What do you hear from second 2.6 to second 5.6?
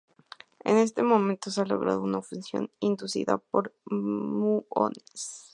inducida por muones.